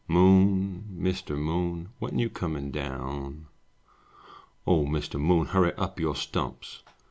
[0.07, 1.37] Moon, Mr.
[1.37, 3.45] Moon, When you comin* down?
[4.65, 5.19] O Mr.
[5.19, 6.81] Moon, Hurry up your stumps!